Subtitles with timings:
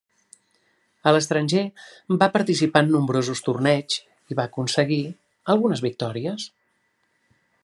[1.09, 1.65] A l'estranger,
[2.23, 4.01] va participar en nombrosos torneigs,
[4.33, 5.01] i va aconseguir
[5.57, 6.53] algunes victòries.